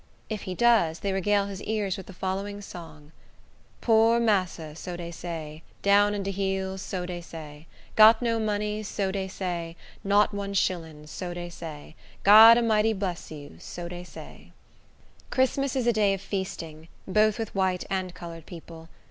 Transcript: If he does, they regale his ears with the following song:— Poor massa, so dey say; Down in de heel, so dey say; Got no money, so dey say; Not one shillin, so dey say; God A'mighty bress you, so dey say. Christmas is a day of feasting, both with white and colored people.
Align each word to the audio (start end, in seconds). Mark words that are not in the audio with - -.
If 0.31 0.41
he 0.49 0.55
does, 0.55 1.01
they 1.01 1.13
regale 1.13 1.45
his 1.45 1.61
ears 1.61 1.95
with 1.95 2.07
the 2.07 2.11
following 2.11 2.59
song:— 2.63 3.11
Poor 3.81 4.19
massa, 4.19 4.75
so 4.75 4.97
dey 4.97 5.11
say; 5.11 5.61
Down 5.83 6.15
in 6.15 6.23
de 6.23 6.31
heel, 6.31 6.79
so 6.79 7.05
dey 7.05 7.21
say; 7.21 7.67
Got 7.95 8.19
no 8.19 8.39
money, 8.39 8.81
so 8.81 9.11
dey 9.11 9.27
say; 9.27 9.75
Not 10.03 10.33
one 10.33 10.55
shillin, 10.55 11.05
so 11.05 11.35
dey 11.35 11.49
say; 11.49 11.95
God 12.23 12.57
A'mighty 12.57 12.93
bress 12.97 13.29
you, 13.29 13.57
so 13.59 13.87
dey 13.87 14.03
say. 14.03 14.53
Christmas 15.29 15.75
is 15.75 15.85
a 15.85 15.93
day 15.93 16.15
of 16.15 16.19
feasting, 16.21 16.87
both 17.07 17.37
with 17.37 17.53
white 17.53 17.83
and 17.87 18.15
colored 18.15 18.47
people. 18.47 18.89